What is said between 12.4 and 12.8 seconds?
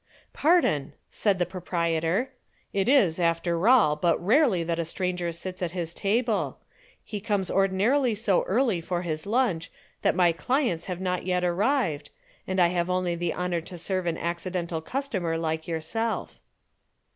and I